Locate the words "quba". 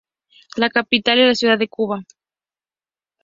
1.67-2.01